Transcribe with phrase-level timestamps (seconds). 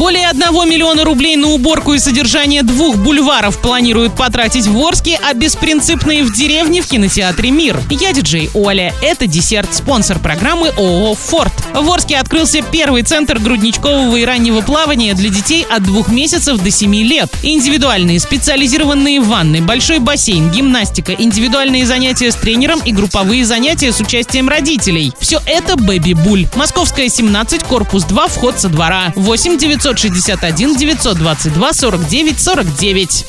[0.00, 5.34] Более 1 миллиона рублей на уборку и содержание двух бульваров планируют потратить в Орске, а
[5.34, 7.78] беспринципные в деревне в кинотеатре «Мир».
[7.90, 8.94] Я диджей Оля.
[9.02, 11.52] Это десерт, спонсор программы ООО «Форд».
[11.74, 16.70] В Орске открылся первый центр грудничкового и раннего плавания для детей от двух месяцев до
[16.70, 17.28] 7 лет.
[17.42, 24.48] Индивидуальные специализированные ванны, большой бассейн, гимнастика, индивидуальные занятия с тренером и групповые занятия с участием
[24.48, 25.12] родителей.
[25.20, 26.48] Все это «Бэби Буль».
[26.56, 29.12] Московская, 17, корпус 2, вход со двора.
[29.14, 29.58] 8
[29.94, 33.24] 961 922 49 49.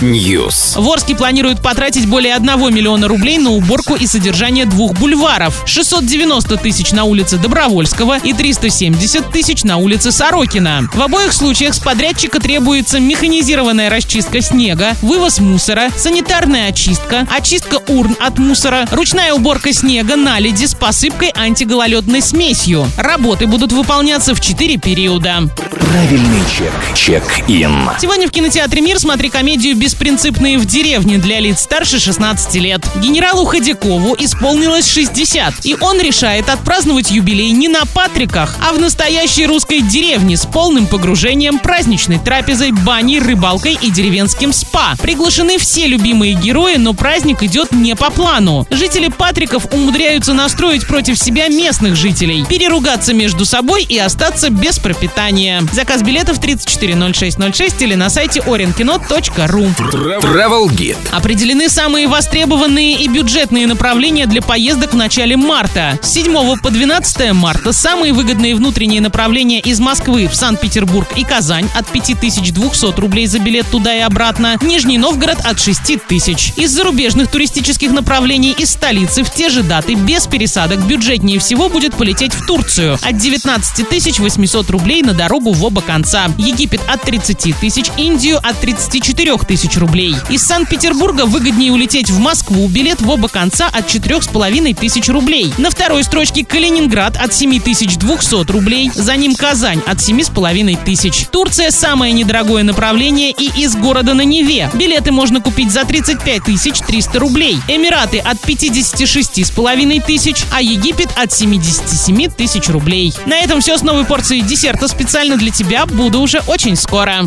[0.00, 0.80] News.
[0.80, 5.62] В Орске планируют потратить более 1 миллиона рублей на уборку и содержание двух бульваров.
[5.66, 10.88] 690 тысяч на улице Добровольского и 370 тысяч на улице Сорокина.
[10.92, 18.16] В обоих случаях с подрядчика требуется механизированная расчистка снега, вывоз мусора, санитарная очистка, очистка урн
[18.20, 22.86] от мусора, ручная уборка снега, наледи с посыпкой антигололедной смесью.
[22.96, 25.48] Работы будут выполняться в 4 периода.
[25.90, 26.72] Правильный чек.
[26.94, 27.90] Чек-ин.
[28.00, 32.86] Сегодня в кинотеатре «Мир» смотри комедию «Беспринципные в деревне» для лиц старше 16 лет.
[33.02, 39.46] Генералу Ходякову исполнилось 60, и он решает отпраздновать юбилей не на Патриках, а в настоящей
[39.46, 44.94] русской деревне с полным погружением, праздничной трапезой, баней, рыбалкой и деревенским спа.
[45.02, 48.66] Приглашены все любимые герои, но праздник идет не по плану.
[48.70, 55.62] Жители Патриков умудряются настроить против себя местных жителей, переругаться между собой и остаться без пропитания.
[55.72, 59.74] Заказ билетов 340606 или на сайте orinkino.ru.
[60.20, 60.98] Travel Guide.
[61.10, 65.98] Определены самые востребованные и бюджетные направления для поездок в начале марта.
[66.02, 71.68] С 7 по 12 марта самые выгодные внутренние направления из Москвы в Санкт-Петербург и Казань
[71.74, 74.58] от 5200 рублей за билет туда и обратно.
[74.60, 76.52] Нижний Новгород от 6000.
[76.56, 81.94] Из зарубежных туристических направлений из столицы в те же даты без пересадок бюджетнее всего будет
[81.94, 86.28] полететь в Турцию от 19 800 рублей на дорогу в оба конца.
[86.38, 90.16] Египет от 30 тысяч, Индию от 34 тысяч рублей.
[90.28, 92.66] Из Санкт-Петербурга выгоднее улететь в Москву.
[92.66, 95.54] Билет в оба конца от 4,5 тысяч рублей.
[95.58, 98.90] На второй строчке Калининград от 7200 рублей.
[98.92, 101.28] За ним Казань от 7,5 тысяч.
[101.30, 104.68] Турция самое недорогое направление и из города на Неве.
[104.74, 107.58] Билеты можно купить за 35 тысяч 300 рублей.
[107.68, 113.14] Эмираты от 56,5 тысяч, а Египет от 77 тысяч рублей.
[113.26, 115.86] На этом все с новой порцией десерта специально для тебя.
[115.86, 117.20] Буду уже очень скоро.